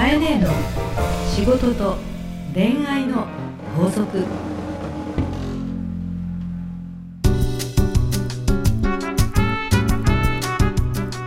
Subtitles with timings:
[0.00, 0.48] かえねえの
[1.28, 1.98] 仕事と
[2.54, 3.26] 恋愛の
[3.76, 4.24] 法則。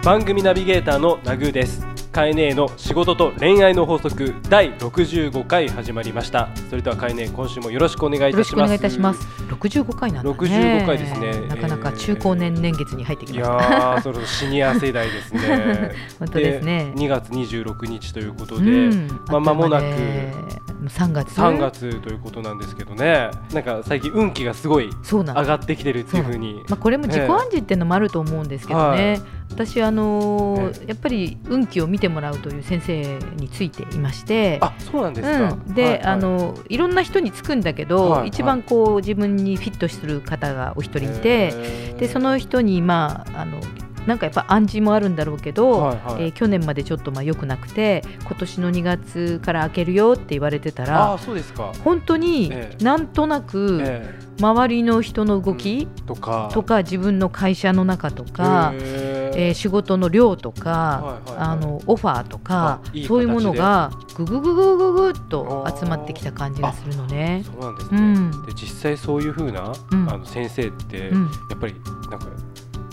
[0.03, 1.92] 番組ナビゲーターのナグーです。
[2.13, 9.43] カエネーの仕事と恋愛の法則第65回始まりましたそれではカエネー今週もよろしくお願いいよろしくおたします願いいたします。
[9.51, 10.37] 65回なんだね。
[10.37, 13.73] 65回ですねなかなか中高年年月に入ってきいました。
[13.73, 16.93] やーそのシニア世代ですね 本当ですね。
[16.95, 24.91] 2月26日ということで、うんまあ間もなくあっという間で3月？3月ということなんですけどねなんか最近運気がすごい。
[25.03, 29.19] 上がってきてるっていうふうにまあこれも自己暗示っていうのもあると思うんですけどね。
[29.51, 34.59] 私あのーえやっぱり運気を見てもらうという先生についていまして。
[34.61, 36.03] あそうなんですか、うん、で、はいはい。
[36.03, 38.29] あのいろんな人につくんだけど、はいはい。
[38.29, 43.59] 一番こう自分にフィットする方がお一人いて、でその人にまああの
[44.07, 46.23] なんかやっぱ暗示もあるんだろうけど、はいはい。
[46.23, 52.83] えー去年までちょっとまあ良くなくて今年の2月から開けるよって言われてたあらあそうですか、本当にええ。
[52.83, 56.49] なんとなくえ周りの人の動きえとか。
[56.51, 67.43] とか自分の会社の中とか、へえー仕事の量とか、はいはいはいあのオファーとかそういうものがぐぐぐぐぐぐっと集まってきた感じがするのね。
[67.45, 71.75] そうなんですね、うんで実際そういう風な、うんあの先生って、うんやっぱり
[72.09, 72.27] なんか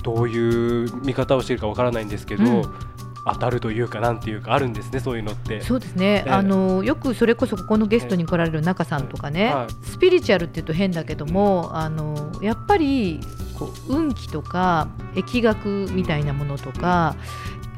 [0.03, 2.63] どういう見方をしているかわからないんですけど、うん
[3.27, 5.61] 当たるというかなんていうかあるんですねそういうのって。
[5.61, 13.21] そうですね、ええあのよくそれこそここのゲストに来られる中さんとかね、はスピリチュアルっていうと変だけどもあのやっぱり
[13.61, 17.15] こう運気とか疫学みたいなものとか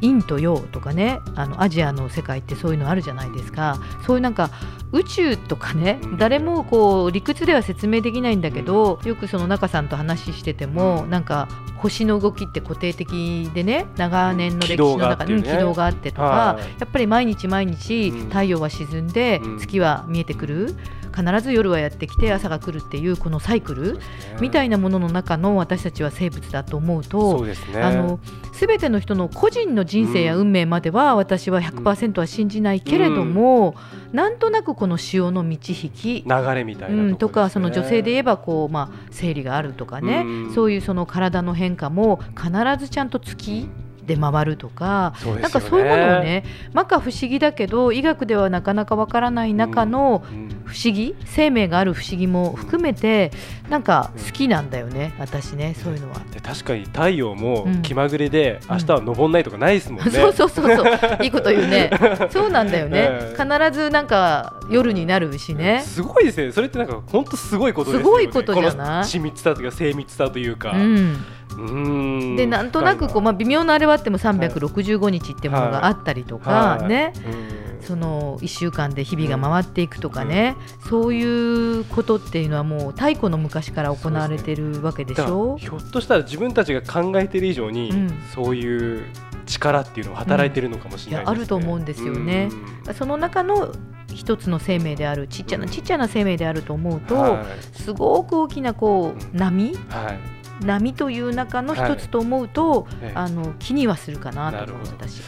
[0.03, 3.79] 陰と陽とかねあのアジアの世界ってそういうのあるじゃないですか。
[4.07, 4.51] そういうなんか
[4.93, 11.11] 宇宙とかね、うん誰もこう理屈では説明できないんだけど、よくその中さんと話してても、うん。
[11.11, 15.37] なんか星の動きって固定的でね長年の歴史の中で、があってね。
[15.37, 16.81] うん軌道があってとか、はい。
[16.81, 18.29] やっぱり毎日毎日うん。
[18.29, 19.59] 太陽は沈んでうん。
[19.59, 20.75] 月は見えてくる、
[21.15, 23.99] 必ず夜はやってきて朝が来るっていうこのサイクル
[24.41, 27.47] みたいなものの中の私たちは生物だと思うと。
[27.75, 28.21] あの
[28.67, 33.75] 全ての人の個人の人生や運命までは私は100%は信じないけれども、
[34.13, 40.55] なんとなくこの潮の満ち引き、流れみたいなとね、うん、とかその女性で言えばこう、まあ、生理があるとかね、うん。
[40.55, 43.69] そういうその体の変化も必ずちゃんと月
[44.07, 45.35] で回るとか、ね。
[45.41, 50.49] なんかそういうものをね摩訶不思議だけど医学ではなかなかわからない中のうん。
[50.65, 53.31] 不思議生命がある不思議も含めて
[53.69, 56.21] なんか好きなんだよね私ねそういうのは。
[56.33, 57.83] で確かに太陽もうん。
[57.83, 60.11] 気まぐれで、明日は昇んないとかないですもんね。
[60.13, 61.19] そうそうそうそう。
[61.23, 61.91] いいこと言うね。
[62.31, 63.09] そうなんだよね。
[63.11, 65.83] ええ必ずなんか夜になるしね。
[65.85, 66.53] すごいですね。
[66.53, 68.05] それってなんか本当すごいことですよね。
[68.05, 69.03] すごいことじゃない？
[69.03, 70.71] 緻密さというか精密さというか。
[70.71, 71.17] うん。
[71.53, 76.89] うーんでなんとなくこう、まあ、微妙なあれはあっても365日っていうものがあったりとか、はい。
[76.89, 77.13] ね。
[77.27, 77.63] うん。
[77.83, 80.57] その1週間で日々が回っていくとかね、
[80.89, 88.23] そういうことっていうのはもう太古の昔から行われてるわけでしだからょひょっとしたら自分たちが考えてる以上に、うん。
[88.33, 89.05] そういう
[89.47, 92.49] 力っていうのは働いてるのかもしれないね、うんあると思うんですよね。
[92.87, 92.95] うん。
[92.95, 93.73] その中の
[94.15, 95.71] 一つの生命であるちっちゃなうん。
[95.71, 105.23] ちっちゃな生命であると思うと、はすごく大きなこうう波い、はい波という中の一つと思うと、ええあの気にはするかなと思う私、う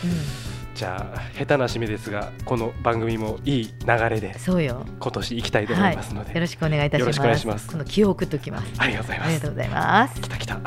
[0.74, 4.84] じゃあ下手な締めですがこの番組もいい流れでん、そうよ。
[4.98, 7.00] 今年行きたいと思いますので、よろしくお願いいたします。
[7.00, 7.68] よろしくお願いします。
[7.70, 8.72] この気を送っておきます。
[8.78, 9.28] ありがとうございます。
[9.28, 10.20] ありがとうございます。
[10.20, 10.60] 来た来た。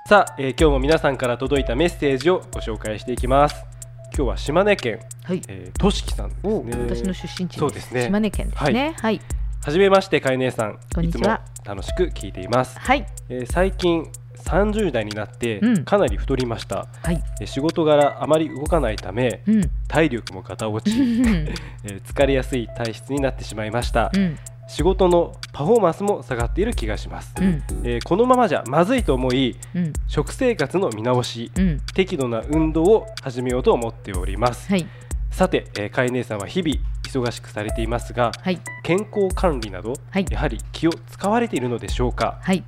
[0.08, 3.75] さあ、えー今日も皆さんから届いたメッセージをご紹介していきます
[4.18, 5.42] 今日は島根県、はい。
[5.50, 8.06] えー、としきさんですおね私の出身地そうですね。
[8.06, 8.96] 島根県ですね。
[8.98, 9.20] はい。
[9.62, 10.80] はじめましてかいねえさん。
[10.94, 11.42] こんにちは。
[11.46, 13.06] いつも楽しく聞いています、はい。
[13.28, 15.84] えー最近30代になってうん。
[15.84, 17.22] かなり太りました、はい。
[17.42, 19.62] えー仕事柄あまり動かないためうん。
[19.90, 21.26] 体力もガタ落ち、うん。
[21.84, 27.64] えー疲れやすい体質になってしまいました、うん仕事のパフォーマンスも下がっている気がします、うん。
[27.84, 29.94] えーこのままじゃまずいと思いうん。
[30.08, 31.82] 食生活の見直しうん。
[31.94, 34.88] 適度な運動を始めようと思っております、はい。
[35.32, 38.60] さて、えー、かい姉さんは日々忙しくされていますがはい。
[38.84, 40.26] 健康管理など、はい。
[40.30, 42.64] やはり気を使われているのでしょうか、はい。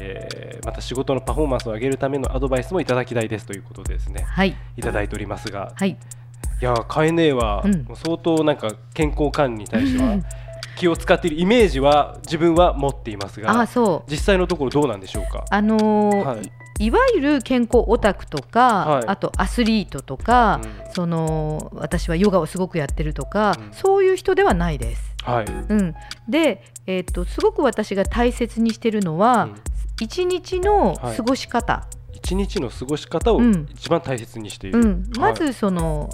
[0.00, 4.22] えーまた仕事のパフォーマンスを上げるためのアドバイスもいただきたいですということでですね。
[4.22, 4.56] はい。
[4.76, 5.72] いただいておりますが。
[5.76, 5.90] はい。
[5.90, 7.86] いやーかえねえは、うん。
[7.94, 10.18] 相当なんか健康管理に対しては
[10.76, 14.10] 気を使っているイメージは自分は持っていますあがそう。
[14.10, 15.44] 実際のところどうなんでしょうか？
[15.50, 16.52] あのーはい。
[16.78, 19.04] いわゆる健康オタクとか、はい。
[19.06, 20.92] あとアスリートとか、うん。
[20.92, 23.72] その私はヨガをすごくやってるとか、うん。
[23.72, 25.14] そういう人ではないです。
[25.24, 25.46] はい。
[25.46, 25.94] うん、
[26.28, 29.54] で、えー、とすごく私が大切にしてるのは、うん。
[30.00, 31.16] 一日のはい。
[31.16, 33.66] 過ごし方、一日の過ごし方をうん。
[33.74, 34.80] 一番大切にしている。
[34.80, 35.10] うん。
[35.16, 35.34] まはい。
[35.34, 36.10] ずその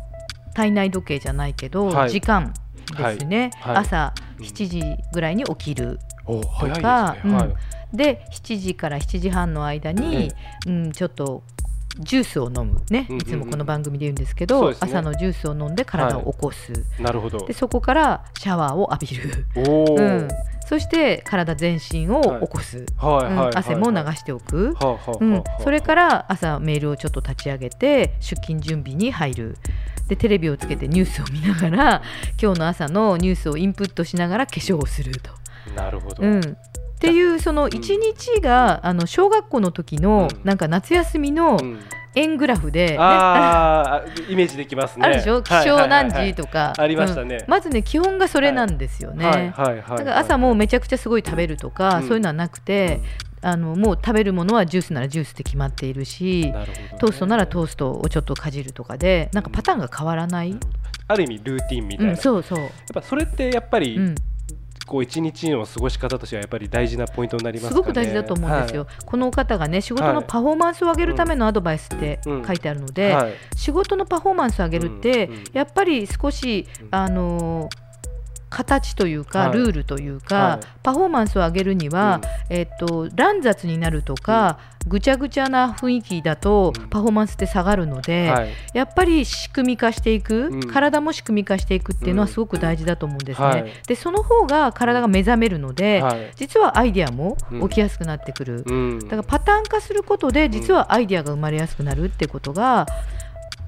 [0.54, 2.10] 体内時計じゃないけど、はい。
[2.10, 2.54] 時間
[2.96, 3.74] ですね、はい。
[3.74, 3.84] はい。
[3.84, 5.98] 朝うん7時ぐらいに起きる。
[6.26, 6.82] お早いですね。
[6.82, 7.34] かうん。
[7.34, 7.54] はい。
[7.92, 10.30] で7時から7時半の間に、
[10.66, 11.42] うん、ちょっと
[11.98, 12.80] ジュースを飲む。
[12.90, 13.28] ね、うんうんうん。
[13.28, 14.76] いつもこの番組で言うんですけどね。
[14.80, 17.46] 朝のジュースを飲んで体を起こす、なるほど。
[17.46, 17.52] で。
[17.52, 19.46] そこからシャワーを浴びる。
[19.96, 20.28] うん、
[20.66, 23.56] そして体全身を起こす、うんはいはいはい。
[23.56, 24.74] 汗も流しておく、うん。
[24.74, 29.56] はあ、それから朝メールをちょっと立ち上げて出勤準備に入る
[30.08, 32.02] でテレビをつけてニュースを見ながら
[32.40, 35.30] 今日の朝のニュースをインプットしながら化粧をすると。
[35.74, 36.22] なるほど。
[36.22, 41.80] うんっていうその一日が、あの小学校の時のうんなんか夏休みのうん
[42.14, 42.94] 円グラフで、ね。
[42.94, 45.06] イメージできますね。
[45.06, 45.42] あるでしょ？
[45.42, 46.72] 起床何時とか。
[46.76, 47.38] ありましたね。
[47.40, 47.50] うん。
[47.50, 49.54] まずね基本がそれなんですよね。
[49.56, 52.08] だから朝もうめちゃくちゃすごい食べるとか、うん。
[52.08, 53.00] そういうのはなくて、
[53.40, 56.54] あのもう食べるものはジュースならジュースで決まっているし、ね。
[57.00, 60.56] トーストならトーストをちょっとかじるとかでなんかパターンが変わらない、
[61.08, 62.12] ある意味ルーティンみたいな。
[62.12, 64.14] うん、そうそう、やっぱそれってやっぱり、うん、
[64.92, 67.76] こう一日の過ごし方としてはやっぱり大事なポイントになりますかね。
[67.76, 72.92] すごく大事だと思うんですよ、この方がね仕事のパフォーマンスを上げるためのアドバイスってうん書いてあるのはい。
[72.92, 77.91] で、はい仕事のパフォーマンスを上げるって、やっぱり少し、うんあのー
[78.52, 79.52] 形というか、はい。
[79.52, 80.66] ルールというか、はい。
[80.82, 82.20] パフォーマンスを上げるには、
[82.50, 86.88] えっと乱雑になるとか、ぐちゃぐちゃな雰囲気だと、うん。
[86.88, 88.50] パフォーマンスって下がるので、はい。
[88.74, 90.60] やっぱり仕組み化していく、うん。
[90.60, 92.32] 体も仕組み化していくっていうのはうん。
[92.32, 93.46] すごく大事だと思うんですね。
[93.46, 93.72] はい。
[93.86, 96.30] でその方が体が目覚めるので、はい。
[96.36, 97.68] 実はアイデアもうん。
[97.68, 98.64] 起きやすくなってくる。
[98.66, 98.98] うん。
[99.00, 102.86] だからパターン化することで実はアイデアが生まれやすくなるってことが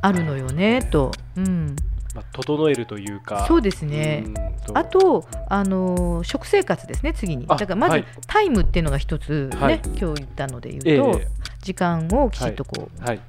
[0.02, 1.76] あるのよねと、うん、
[2.14, 3.44] まあ整えるというか。
[3.46, 4.24] そうですね。
[4.26, 4.34] うん
[4.72, 7.44] あと、あのー食生活ですね次に。
[7.48, 8.04] あだからまず、はい。
[8.26, 9.80] タイムっていうのが一つね、はい。
[9.84, 11.28] 今日言ったので言うと、ええ。
[11.60, 13.20] 時間をきちっとこう、はい。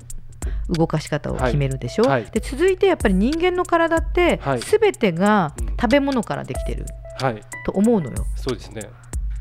[0.70, 4.60] 動かし方を決めるでしょ、で続いてやっぱり人間の体って、はい。
[4.60, 5.68] 全てがうん。
[5.68, 6.86] 食べ物からできてる
[7.20, 7.42] はい。
[7.66, 8.26] と思うのよ。
[8.36, 8.84] そうですね。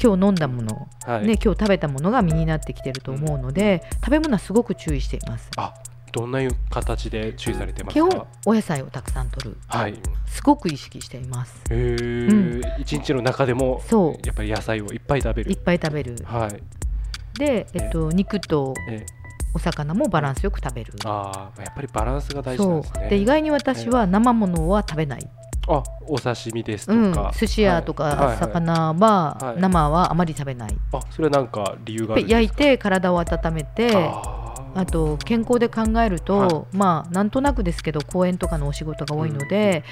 [0.02, 1.26] 今日飲んだもの、はい。
[1.26, 5.48] ね、今日食べたものが身になってきてると思うので、食べ物はすごく注意しています。
[5.56, 5.72] あ、
[6.14, 6.38] どんな
[6.70, 8.26] 形で注意されてます基本か。
[8.46, 9.56] お野菜をたくさん取る。
[9.66, 9.94] はい。
[10.26, 11.52] すごく意識しています。
[11.70, 14.26] へえ、一日の中でもそう。
[14.26, 15.62] やっぱり野菜をいっぱい食べいっる。
[15.64, 16.16] ぱい食べる。
[16.24, 16.62] はい。
[17.36, 19.04] で、えっと、肉とえ
[19.56, 20.92] お魚もバランスよく食べる。
[21.04, 23.06] ああ、やっぱりバランスが大事なんそですね。
[23.08, 23.10] う。
[23.10, 25.28] で意外に私は生ものは食べない、
[25.66, 27.12] あ、お刺身ですとうん。
[27.12, 28.26] か。、寿司屋とかはいはい。
[28.26, 29.60] はい魚ははい。
[29.60, 32.50] 生はあまり食べない、あ、それはなんか理由があるんで焼い。
[32.50, 33.92] て体を温めて
[34.74, 39.84] あと健康で考えると、はまあなんとなくですけど公園とかのお仕事が多いので、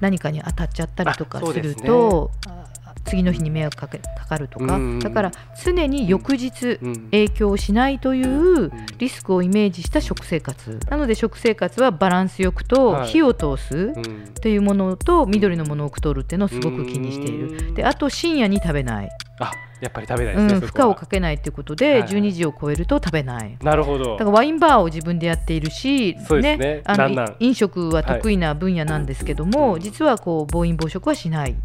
[0.00, 5.32] 何かに当たっちゃったりとかすると、あ次の日に迷惑かけかかるとか、うんだから
[5.64, 6.94] 常に翌日うん。
[7.12, 10.78] 影響しないというリスクをイメージした食生活。
[10.88, 13.08] なので食生活はバランスよくとはい。
[13.08, 14.34] 火を通すうん。
[14.40, 17.48] というものと緑のものを取るっていうのをすごく気にしている。
[17.48, 17.74] うん。
[17.74, 20.60] であと深夜に食べない、あ、やっぱり食べないでうん。
[20.60, 23.56] 負荷をかけないっていうことではい12時を超えると食べない。
[23.62, 24.12] なるほど。
[24.12, 24.30] だから。
[24.30, 26.82] ワインバーを自分でやっているし、そうですね。
[26.84, 29.80] あの飲食は得意な分野なんですけども、はい。
[29.80, 31.56] 実はこう暴飲暴食はしない、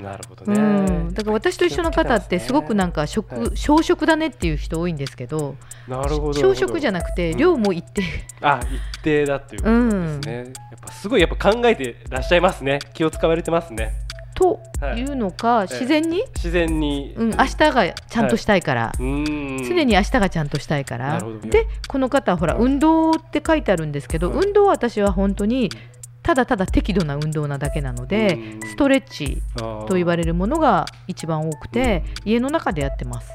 [0.00, 0.60] なるほどうね。
[0.60, 3.56] ん、だから私と一緒の方ってすごくなんか食、はい。
[3.56, 5.56] 小食だねっていう人多いんですけど
[5.88, 6.40] なるほど。
[6.40, 8.02] 小食じゃなくて量も一定、
[8.40, 8.60] あ、
[8.96, 10.36] 一定だっていうことですね。
[10.36, 12.78] やっぱすごいやっぱ考えてらっしゃいますね。
[12.94, 13.92] 気を使われてますね。
[14.34, 14.60] と
[14.96, 15.02] い。
[15.02, 17.14] うのか、い自然に、自然に。
[17.16, 19.68] うん、明日がちゃんとしたいから、うーん。
[19.68, 21.22] 常に明日がちゃんとしたいから。
[21.42, 22.64] でこの方はほら、はい。
[22.64, 25.70] 運動って書いてあるんですけど、はい運動は私は本当に
[26.22, 28.68] ただただ適度な運動なだけなので、うん。
[28.68, 33.30] ストレッチと言われれるものが一番多くて、家の中でやってます。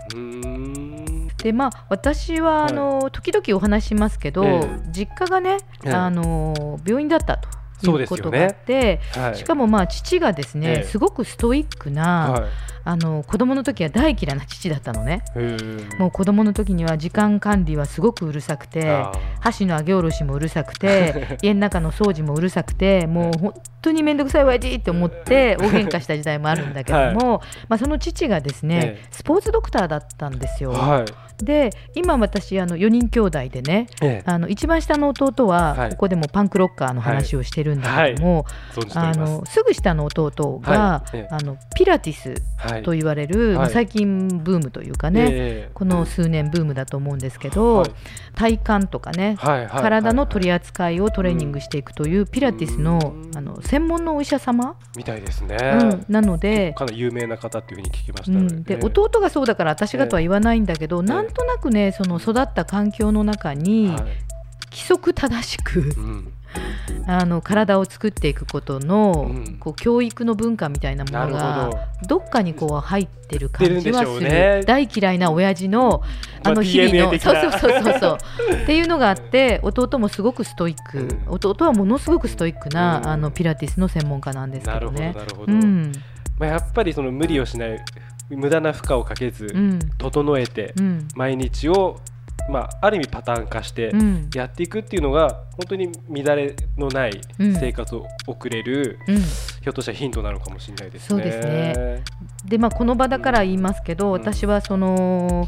[1.43, 2.71] でまあ私ははい。
[2.71, 4.79] あの、時々お話ししますけど、ええ。
[4.89, 5.91] 実家がね、ええ。
[5.91, 7.49] あの病院だったと
[7.85, 9.35] いうことがあって、はい。
[9.35, 10.83] しかもまあ父がですね、ええ。
[10.83, 12.49] すごくストイックな、はい。
[12.87, 15.21] あの子供の時は大嫌いな父だったのね。
[15.99, 19.03] もう子供の時には時間管理はすごくうるさくて
[19.41, 29.07] 箸の上げ下ろしもうるさくて 家の中の掃除もうるさくてもう本当に面倒くさい親父って思って大喧嘩した時代もあるんだけども、 まあ、その父がですね、ええ。
[29.11, 30.71] スポーツドクターだったんですよ。
[31.39, 34.23] はいで今私あの4人兄弟でねええ。
[34.25, 35.89] あの一番下の弟は、はい。
[35.91, 39.19] ここでもパンクロッカーの話をしてるんだけども、存じております。
[39.19, 41.17] あのすぐ下の弟が、はい。
[41.17, 41.35] ええ。
[41.35, 42.83] あのピラティスはい。
[42.83, 45.27] と言われる、最近ブームというかね、え
[45.67, 45.71] え。
[45.73, 47.91] この数年ブームだと思うんですけど、はい。
[48.35, 53.37] 体幹とかね、はいはい体の取りはい扱いをトレーニングしていくというピラティスの,、うん。
[53.37, 56.73] あの専門のお医者様、みたいですね、うん、なので。
[56.73, 58.85] かなり有名な方っていうふうに聞きましうたね、ん、でええ。
[58.85, 64.03] 弟がそうだから私がとは言わないんだけど、えなんとなくねその育った環境の中にはい。
[64.69, 66.33] 規則正しくうん。
[67.07, 69.57] あの体を作っていくことの、うん。
[69.59, 71.69] こう教育の文化みたいなものが
[72.01, 72.19] ど。
[72.19, 74.61] どっかにこう入ってる感じはする、うね。
[74.65, 76.03] 大嫌いな親父の
[76.43, 77.41] あまあの日々の、的な。
[77.41, 78.17] そうそうそうそう
[78.63, 81.33] っていうのがあって弟もすごくストイック、うん。
[81.33, 83.07] 弟はものすごくストイックな、うん。
[83.07, 85.03] あのピラティスの専門家なんですけなるほどど。
[85.03, 85.13] ね。
[85.13, 85.27] なる
[86.39, 87.83] まあ、やっぱりその無理をしない
[88.29, 89.79] 無駄な負荷をかけず、うん。
[89.97, 91.07] 整えて、うん。
[91.15, 91.99] 毎日を、
[92.49, 94.29] まあ、ある意味パターン化してうん。
[94.33, 97.55] やっていくっていうのが本当に乱れのないうん。
[97.55, 99.15] 生活を送れる、うん。
[99.17, 101.07] ひょっとしたらヒントなのかもしれないですね。
[101.07, 102.03] そうですね。
[102.45, 104.11] でまあこの場だから言いますけど、うん。
[104.13, 105.47] 私はその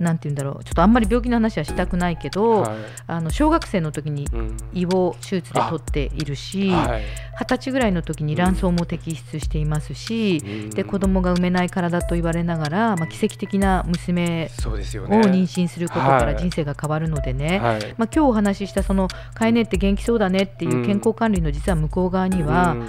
[0.00, 0.64] なんて言うんだろう。
[0.64, 2.78] ちょっとあんまり病気の話はしたくないけど、はい。
[3.06, 4.56] あの小学生の時にうん。
[4.72, 7.02] 胃を手術で取っているしはい。
[7.40, 10.70] 二十歳ぐらいの時に卵巣も摘出していますし、うん。
[10.70, 14.84] で子供が産めない体と言われながら、まあ、奇跡的な娘をね。
[15.28, 16.36] 妊娠することからはい。
[16.36, 17.94] 人生が変わるのでね、はい。
[17.96, 22.88] まあ、今日お話ししたその「飼いねって元気そうだね」っていう健康管理の実は向こう側には、うん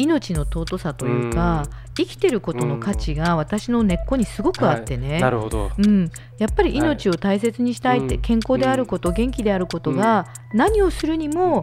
[0.00, 1.80] 命の尊さというか、うん。
[1.96, 5.20] 生きてることの価値が私の根っこにすごくあってね、はい。
[5.20, 5.70] なるほど。
[5.76, 8.20] うん、やっぱり命を大切にしたいって、うん。
[8.22, 11.62] 健康であること、元気であることが何をするにも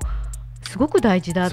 [0.64, 1.52] すごく大事だっ。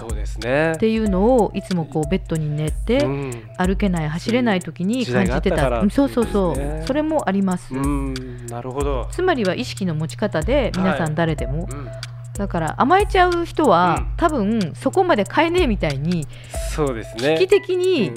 [0.79, 3.43] ていうのをいつもこうベッドに寝てうん。
[3.57, 5.89] 歩けない走れない時に感じてた。
[5.91, 6.87] そうそうそう。
[6.87, 9.09] それもあります、うん、なるほど。
[9.11, 11.11] つまりは意識の持ち方で皆さはい。
[11.13, 11.89] ん誰でも、うん
[12.37, 14.17] だから甘えちゃう人は、うん。
[14.17, 16.27] 多分そこまで変えねえみたいに
[16.75, 17.37] そうですね。
[17.39, 18.13] 危機的に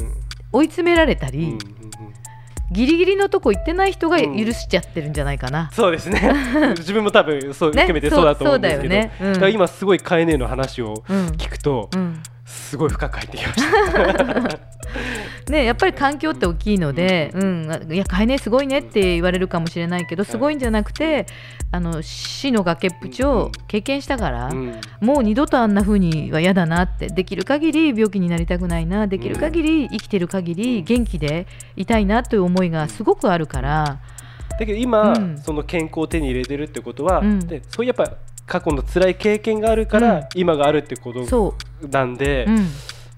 [0.52, 1.56] 追い詰められたり、うんうんうん。
[1.56, 1.58] うん
[2.70, 5.70] ギリギリのとこ行ってない人が許しちゃってるんじゃないかな。
[5.72, 6.34] そうですね。
[6.78, 9.12] 自分も多分そうね含めてそうだと思うんですけど、ね。
[9.22, 9.54] うん。
[9.54, 11.28] 今すごいカエネの話をうん。
[11.38, 12.22] 聞くと、うん。
[12.46, 14.77] すごい深く入ってきました。
[15.50, 21.25] ね、やっぱり環境って大きいので、うん、いや、飼いねすごいねって言われるかもしれないけど、すごいんじゃなくて、
[21.72, 24.80] あの死の崖っぷちを経験したから、うん。
[25.01, 34.00] もう二度とあんな風には嫌だなって、できる限り病気になりたくないな、できる限り生きてる限り元気でいたいなという思いがすごくあるから、
[34.60, 35.38] だけど今、うん。
[35.38, 37.39] その健康を手に入れてるってことは、うん。
[37.39, 40.24] でそういうやっぱ過去の辛い経験があるから、うん。
[40.36, 41.56] 今があるってことそ
[41.89, 42.68] なんで、う、うん、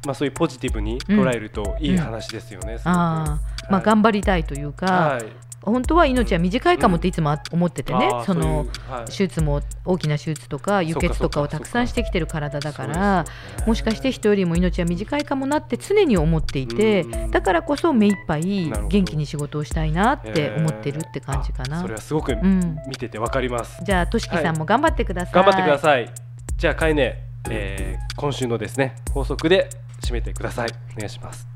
[0.05, 2.77] まあそういうポジティブに捉えるといい話ですよね。
[2.77, 2.93] すごく。
[2.95, 3.71] あー。
[3.71, 5.25] まあ、はい頑張りたいというか、はい。
[5.61, 9.05] 本当は命は短いかもっていつもあ思っててね、あーそのういうはい。
[9.05, 13.29] 手術も大きな手術とか輸血とかをたくさんしてきてる体だからね
[13.67, 17.31] もしかして人よりも命は短いかもなって常に思っていてうん。
[17.31, 21.79] だからこそ目いっぱい元気に仕事をしたいなって思ってるって感じかな。
[21.79, 21.93] あそれ。
[21.95, 23.83] はすごくうん、見ててわかります。
[23.83, 25.33] じゃあとしきさんも頑張ってください。
[25.33, 26.09] 頑張ってください。
[26.55, 30.69] じゃあかいね、えー今週のですね法則で締めてください。
[30.95, 31.47] お願いします。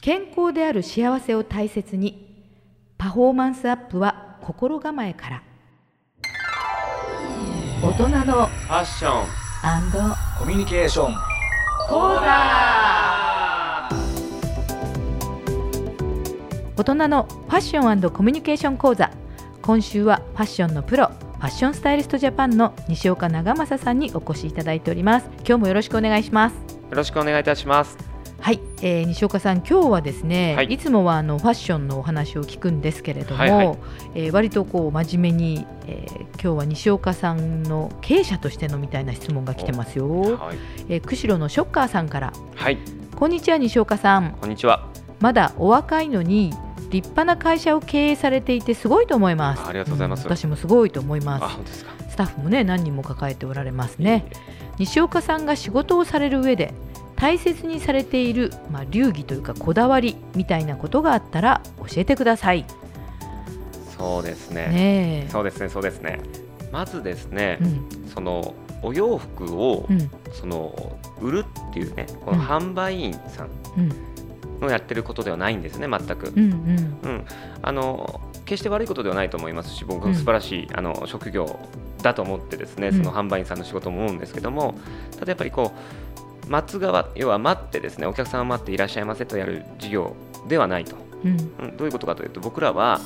[0.00, 2.44] 健康である幸せを大切に
[2.98, 5.42] パフォーマンスアップは心構えから。
[7.82, 9.26] 大人のファッション。
[10.38, 11.14] コミュニケーション。
[11.88, 12.22] 講座
[16.74, 19.10] 大人のファッションコミュニケーション講座。
[19.60, 25.26] 今週はファッションのプロファッションスタイリストジャパンの西岡長正さんにお越しいただいております。
[25.46, 26.54] 今日もよろしくお願いします。
[26.54, 26.60] よ
[26.96, 27.96] ろしくお願いいたします。
[28.40, 33.78] はい、えー、西岡さん今日はですね、はいい、つもはあのファッションのお話を聞くんですけれども、はいはい
[34.16, 40.56] えー割とこう真面目に、えー今日は西岡さんの経営者としてのみたいな質問が来てますよ、はい。
[40.88, 42.78] えー釧路のショッカーさんからはい。
[43.14, 44.88] こんにちは西岡さんこんにちは。
[45.20, 46.52] まだお若いのに
[46.90, 51.92] 立派な会社を経営されていてすごいと思いますあありがとうございますん私もすごいと思いあ、ま本当ですか。
[51.96, 54.26] すスタッフもね何人も抱えておられますね。
[54.78, 56.74] 西岡さんが仕事をされる上で
[57.16, 62.66] 大切にされている、まあ、流儀というかこだわりみたいなことがあったら教えてください。
[63.96, 65.26] そうですね。
[65.30, 65.68] そうですね。
[65.70, 66.20] そうですね。
[66.70, 68.08] まずですね、うん。
[68.12, 70.10] そのお洋服を、うん。
[70.32, 72.44] その売るっていうね、このうん。
[72.44, 73.92] 販売員さんうん。
[74.60, 76.32] のやってることではないんですね、全く。
[76.34, 76.98] うんうん。
[77.02, 77.24] うん、
[77.62, 80.10] あの決して悪いことではないと思いますし僕うん。
[80.12, 81.58] は素晴らしい、あの職業
[82.02, 82.94] だと思ってですね、うん。
[82.96, 84.74] その販売員さんの仕事も思うんですけども
[85.18, 85.72] ただやっぱりこ
[86.46, 90.16] う待つ側要は待ってですねお客さんを待っていらっしゃいませとやる事業
[90.48, 91.30] ではないと、うん。
[91.60, 93.00] うん、どういうことかというと僕らは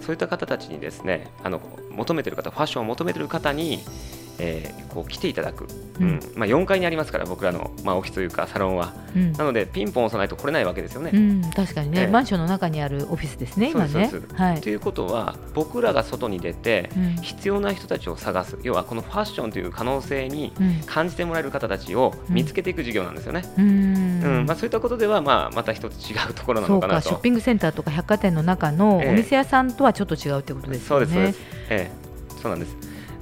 [0.00, 3.80] そういった方たちにですねあの求めてる方ファッションを求めてる方に、
[4.40, 5.68] えーこう来ていただく、う
[6.00, 6.08] うん。
[6.16, 8.92] んまあ、4階にありますから僕らの、まあ、オフィスというかサロンは。
[9.14, 9.32] うん。
[9.32, 11.10] なのでピンポン押さないと来れないわけですよね。
[11.14, 12.06] うん、確かにね、ええ。
[12.08, 14.10] マンションの中にあるオフィスですね、今ね。
[14.60, 14.68] と。
[14.68, 17.22] いうことは僕らが外に出てうん。
[17.22, 18.58] 必要な人たちを探す。
[18.62, 20.80] 要はこのファッションという可能性にうん。
[20.86, 23.44] 感じてもらえる方たちを見つけていく事業なんですよね。
[23.56, 24.42] ううん。
[24.42, 27.08] んまあ、そういったことでは、まあ、また一つ違うところなのかなと。
[27.08, 31.06] ショッピングセンターとか百貨店の中のええお店屋さんとはちょっと違うってことですよね。
[31.06, 31.38] そうですそうです、
[31.70, 32.76] ええ、そうなんです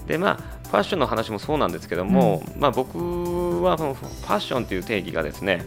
[0.07, 5.65] でまあファッションの話もそうなんですけども、まあ、僕はファッションという定義がですね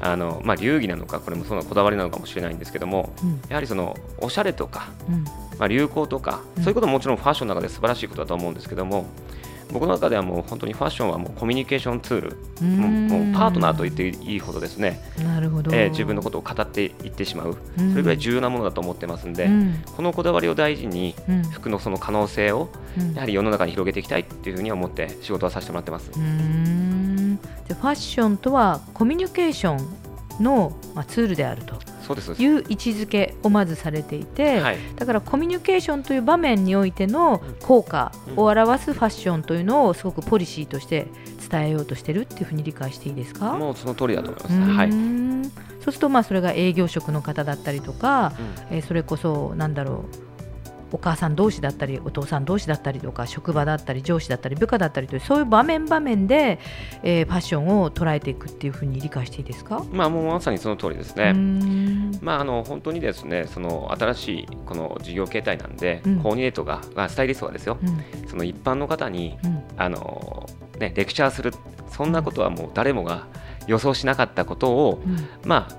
[0.00, 3.40] あの、まあ、流儀なのかこれもそのこだわりなのかもしれないんですけどもうん。
[3.48, 5.24] やはりそのおしゃれとか、うん。
[5.58, 6.62] まあ、流行とか、うん。
[6.62, 9.06] そういうことももちろんファッションの中で素晴らしいことだと思うんですけども
[9.72, 12.36] 僕の中ではもう本当にファッションはもうコミュニケーションツール。
[12.64, 17.56] もうパートナーと言っていいほどですね、なるほど、えー自分のことを語っていってしまう。
[17.78, 17.90] うん。
[17.90, 19.82] それぐらい重要なものだと思ってますんで、うん。
[19.96, 21.42] このこだわりを大事にうん。
[21.44, 22.68] 服のその可能性を
[22.98, 23.14] うん。
[23.14, 26.10] やはり世の中に広げていきたいっていうふうに思って仕事はさせてもらってます。
[26.14, 30.03] うーんじゃあファッションとはコミュニケーション
[30.40, 32.32] の、まあ、ツールであるとそうです。
[32.32, 34.76] いう位置づけをまずされていて、はい。
[34.96, 41.06] だからコミュニケーションという場面においての効果を表すファッションというのをすごくポリシーとして
[41.50, 43.52] 伝えようとしてるっていうふうに理解していいですか？
[43.54, 44.76] もうその通りだと思います。
[44.76, 44.90] はい。
[45.80, 48.32] そうするとまあそれが営業職の方だったりとか、
[48.70, 50.33] えーそれこそなんだろう
[50.94, 56.60] お母さん同士だったりお父さん同士だったりとか職場だったり上司だったり部下だったりというそういう場面場面で、
[57.02, 61.32] えーファッションを捉えていくっていうふうに理解していいですか、うんまあもうまさにその通りですね。
[61.32, 67.78] んまああの本当にですねその新しいこの事業形態なんで、うんコーディネートがまあスタイリストがですよ。
[67.82, 70.46] うんその一般の方にうんあの
[70.78, 71.52] ねレクチャーする
[71.88, 73.26] そんなことはもう誰もが
[73.66, 75.76] 予想しなかったことをうんまあ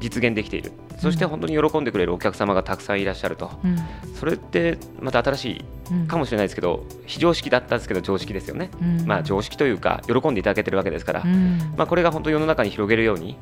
[0.00, 0.72] 実現できている。
[1.02, 3.50] そして本当に喜んでくれるお客様がたくさんいらっしゃると。
[3.64, 3.76] うん。
[4.14, 9.04] それってまた新しいうんかもしれないですけど非常識だったんですけど常識ですよね、うん。
[9.04, 11.74] まあ常識というか喜んでいただけてるわけですから、うん。
[11.76, 13.36] まあ、これが本当世の中に広げるように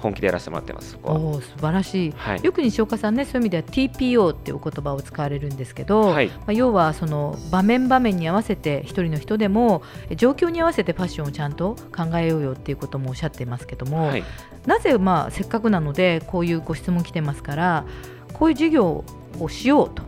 [0.00, 2.14] 本気でやらせてもらってますおー素晴らしい。
[2.16, 2.42] はい。
[2.42, 6.28] よく西岡さんねそういう意味では TPO っていうお言葉を使われるんですけど、はい。
[6.28, 14.24] まあ、要はその場面場面に合わせて一人の人でもえ状況に合わせてファッションをちゃんと考えようよっていうこともおっしゃってますけども、はい。
[14.66, 17.84] なぜまあせっかくなのでこういうご質問来てますから
[18.32, 19.04] こういう授業
[19.38, 20.02] をしようと。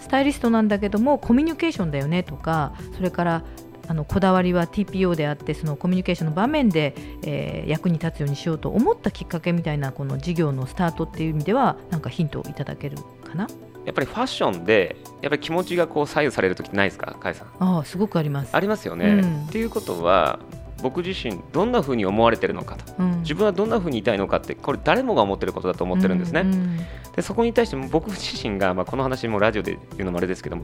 [0.00, 3.42] スタイリストなんだけどもコミュニケーションだよねとかそれから
[3.88, 13.48] あのこだわりは TPO であってそのコミュニケーションの場面で、えー役に立つようにしようと思ったきっかけみたいなこの授業のスタートっていう意味ではなんかヒントをいただけるかな？
[13.84, 17.12] やっぱりファッションでやっぱり気持ちがこう左右される時ってないですか？
[17.20, 17.48] 甲斐さん。
[17.58, 18.54] ああすごくあります。
[18.54, 19.44] ありますよね、うん。
[19.46, 20.38] っていうことは
[20.82, 22.94] 僕自身どんな風に思われてるのかと。
[22.98, 23.20] うん。
[23.20, 26.78] 自分はどんな風にいたいのかってこれ誰もが思ってることだと思ってるんですね、うんうん
[27.16, 30.62] でそこに対しても僕自身が、まあ、この話もラジオで言うのもあれですけども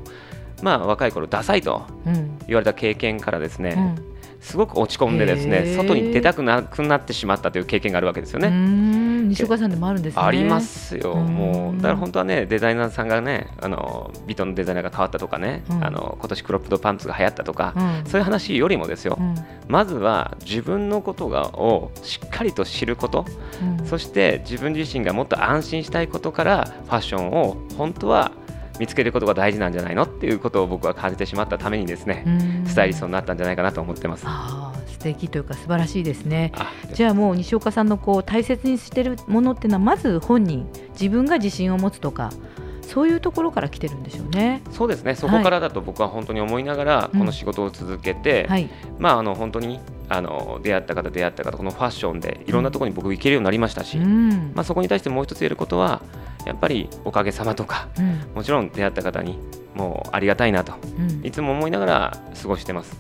[0.65, 2.39] まあ若い頃ダサいとうん。
[2.47, 4.15] 言われた経験からですね、うん。
[4.41, 5.77] すごく落ち込んでですへねー。
[5.77, 8.49] 外に出たくなくなってしまったという経験があるわけですようね。
[8.49, 9.29] ん。
[9.29, 10.23] 西岡さんでもあるんですね。
[10.23, 11.27] ありますよ、うん。
[11.27, 15.85] もうだから本当はねデザイナーさんがねあのビトンのデザイナーが変わったとかね、うん。
[15.85, 18.11] あの今年クロップドパンツが流行ったとか、うん。
[18.11, 19.35] そういう話よりもですよ、うん。
[19.69, 23.25] まずは自分のことがをしっかりと知ること、
[23.81, 23.87] うん。
[23.87, 28.33] そして自分自身がもっと安心したいことからファッションを本当は
[28.79, 34.27] 見つけることが大事なんじゃないのっていうことを僕は感じてしまったためにですね、うんスタイリストになったんじゃないかなと思ってます。
[34.87, 36.51] 素敵というか素晴らしいですね。
[36.57, 42.33] あじゃあもう西岡さんのこう大切にしてるものっていうのはまず本人自分が自信を持つとか
[42.83, 44.63] そういうところから来てるんでしょうね。
[44.73, 48.69] そうですねそこからだと僕は本当に思いながらうんこの仕事を続けて、はい。
[48.99, 56.03] まああの本当にあの出会った方出会った方このファッションでいろんなところに僕行けるようになりましたし、うんまあ、そこに対してもう一つ言えることは
[56.47, 59.39] やっぱりおかげさまとかうんもちろん出会った方に
[59.75, 62.97] もうありがたいなとうんいつも思いながら過ごしてます。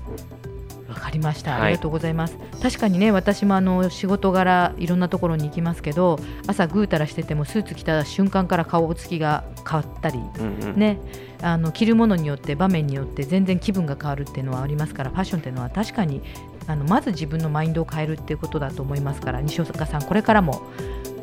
[0.88, 1.52] わかりました。
[1.52, 2.36] はいありがとうございます。
[2.62, 10.98] 確かにね、私もあの仕事柄いろんなところに行きますけど、朝ぐうたらしててもスーツ着た瞬間から顔つきが変わったり、うんうんね、
[11.42, 16.22] あの着るものによって場面によって全然気分が変わるっていうのはありますから、ファッションっていうのは確かに
[16.66, 20.62] あのまず自分のマインドを変えるっていうことだと思いますから、西岡さんこれからも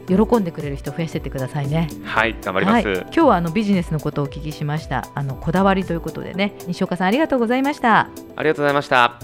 [0.08, 1.90] 喜んでくれる人増やしてってくださいね。
[2.04, 5.08] はい頑張ります、はい、今日はあのビジネスのことをお聞きしました。
[5.16, 8.10] あのこだわりということでね、西岡さんありがとうございました。
[8.36, 9.20] ありがとうございました。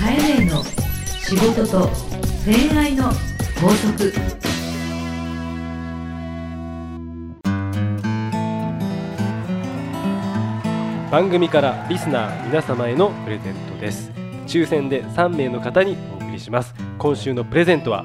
[0.00, 0.62] カエネの
[1.22, 1.88] 仕事と
[2.44, 3.04] 恋愛の
[3.60, 4.12] 法則
[11.10, 14.10] 番組からリスナー皆様へのプレゼントです
[14.48, 15.96] 抽選で3名の方に
[16.34, 16.74] りします。
[16.98, 18.04] 今週のプレゼントは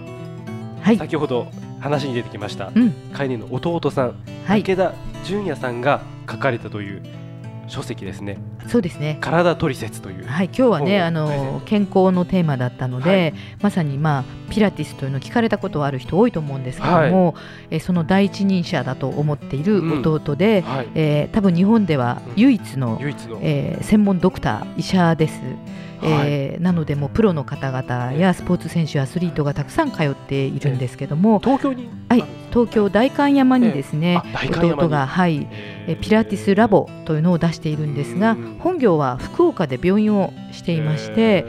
[0.81, 1.47] はい、先ほど
[1.79, 2.91] 話に出てきました、うん。
[3.13, 4.15] カイネの弟さん、
[4.45, 4.63] はい。
[4.63, 4.93] 武田
[5.25, 7.03] 純也さんが書かれたという
[7.67, 8.37] 書籍ですね。
[8.67, 9.17] そうですね。
[9.21, 13.33] 体トリセツという、はい、今日はねあの健康のテーマだったので、はい。
[13.61, 17.35] まさに、まあ、ピラティスというのを聞かれたことはある人多いと思うんですけども、
[17.69, 20.87] えその第一人者だと思っている弟で、はい。
[20.95, 25.41] えー多分日本では唯一の、唯一の、えー専門ドクター医者です。
[26.03, 31.89] えーなのでもうプロの方々やスポーツ選手アスリートがたくさん通っているんですけども、東京に？
[32.09, 32.23] はい。
[32.51, 35.47] 東京代官山にですね、弟が、はい、
[35.87, 38.57] えピラティスラボというのを出しているんですがうん。
[38.59, 41.45] 本業は福岡で病院をしていまして、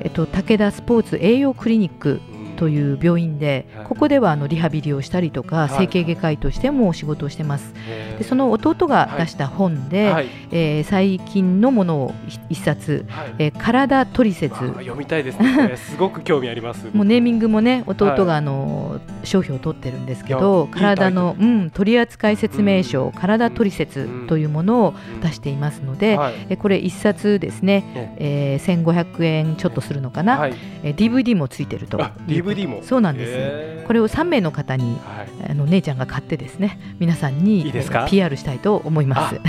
[0.00, 2.20] えっと、武田スポーツ栄養クリニック
[2.56, 3.86] とういう病院ではい。
[3.86, 5.68] ここではあのリハビリをしたりとかはい。
[5.70, 7.72] 整形外科医としても仕事をしてます。
[8.18, 10.28] でその弟が出した本で、はい。
[10.50, 12.14] えー最近のものを
[12.48, 14.54] 一冊はい「えー体トリセツ。
[14.54, 16.86] わあ」読みたいですね すごく興味あります。
[16.92, 18.24] もうネーミングもね弟はい。
[18.26, 23.12] があの商標を取ってるんですけいど体のうん取扱説明書うん。
[23.12, 26.34] 体トリセツというものを出していますのではい。
[26.50, 27.84] えこれ一冊ですね、
[28.18, 30.54] えー、1500円ちょっとするのかな、はい。
[30.82, 32.12] えー DVD もついてるとあ
[32.54, 32.80] DVD も。
[32.82, 35.50] そうなんです、これを3名の方にはい。
[35.50, 38.02] あの姉ちゃんが買ってですね皆さんにいいですか？
[38.02, 39.34] えー PR したいと思います。
[39.34, 39.40] わ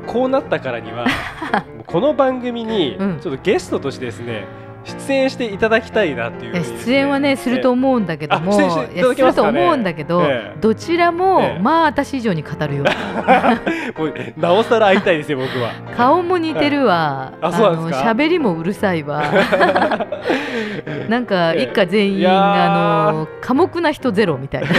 [0.05, 1.07] こうなったからには
[1.87, 3.19] この番組にうん。
[3.19, 4.45] ちょっとゲストとしてですね
[4.85, 6.63] 出演していただきたいなっていうね。
[6.63, 10.59] 出演はねすると思うんだけども、あ出演していただいやすると思うんだけど、ええ。
[10.59, 11.59] どちらも、ええ。
[11.61, 12.83] まあ私以上に語るよ。
[13.97, 15.71] もうなおさら会いたいですよ僕は。
[15.97, 18.13] 顔も似てるわ、 あそうなんですか？
[18.13, 19.23] の喋りもうるさいわ。
[21.09, 22.33] なんかええ一家全員、いやー。
[23.09, 24.69] あの寡黙な人ゼロみたいな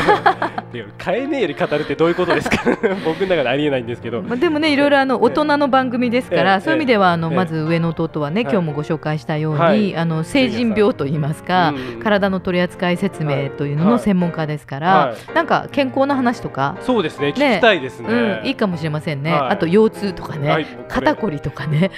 [1.03, 2.63] 変えねえより語るってどういうことですか？
[3.05, 4.23] 僕の中でありえないんですけど。
[4.23, 6.61] まあでもねいろいろあの大人の番組ですから、ええ。
[6.61, 7.37] そういう意味ではあの、ええ。
[7.37, 8.53] まず上の弟はね、はい。
[8.53, 9.97] 今日もご紹介したように、はい。
[9.97, 12.03] あの成人病といいますか、うん。
[12.03, 13.93] 体の取扱説明というのはい。
[13.93, 18.09] の専門家ですから、はなんか健康の話とか、そうですね聞きたいですね。
[18.09, 19.41] うん、いいかもしれませんね、はい。
[19.51, 20.67] あと腰痛とかね、はい。
[20.89, 21.91] 肩こりとかね。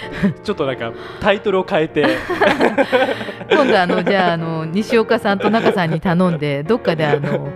[0.43, 2.07] ちょっとなんかタイトルを変えて。
[3.51, 7.49] 今度あのじゃああの西岡さんと中さんに頼んでどっかであの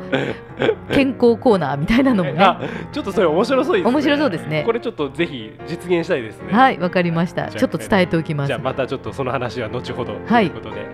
[0.92, 2.36] 健 康コーナーみたいなのもね。
[2.38, 2.60] あ
[2.92, 3.90] ちょっとそれ面白そうですね。
[3.90, 4.62] 面白そうですね。
[4.64, 6.52] これちょっとぜひ実現したいですね。
[6.52, 7.48] はいわかりました。
[7.48, 8.48] ちょっと伝えておきます。
[8.48, 10.14] じゃあまたちょっとその話は後ほど。
[10.14, 10.46] とはい。
[10.46, 10.86] いうことで、